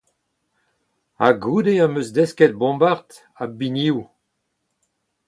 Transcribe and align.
Ha 1.19 1.29
goude 1.43 1.73
em 1.85 1.93
eus 1.99 2.09
desket 2.15 2.53
bombard 2.61 3.07
ha 3.37 3.43
binioù. 3.57 3.99